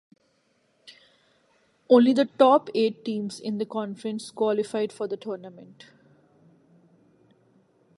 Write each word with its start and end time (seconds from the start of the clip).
Only 1.87 2.11
the 2.13 2.25
top 2.25 2.71
eight 2.73 3.05
teams 3.05 3.39
in 3.39 3.59
the 3.59 3.67
conference 3.67 4.31
qualified 4.31 4.91
for 4.91 5.05
the 5.07 5.15
tournament. 5.15 5.89